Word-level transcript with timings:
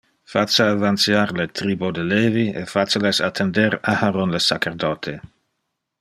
Face 0.33 0.63
avantiar 0.67 1.33
le 1.39 1.43
tribo 1.59 1.91
de 1.97 2.05
Levi 2.13 2.45
e 2.61 2.65
face 2.73 3.03
les 3.05 3.19
attender 3.29 3.69
Aharon 3.93 4.33
le 4.37 4.39
sacerdote 4.49 5.15